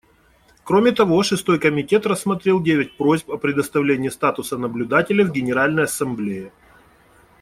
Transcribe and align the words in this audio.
Кроме 0.65 0.91
того, 0.93 1.21
Шестой 1.21 1.59
комитет 1.59 2.07
рассмотрел 2.07 2.59
девять 2.59 2.97
просьб 2.97 3.29
о 3.29 3.37
предоставлении 3.37 4.09
статуса 4.09 4.57
наблюдателя 4.57 5.23
в 5.23 5.31
Генеральной 5.31 5.83
Ассамблее. 5.83 6.51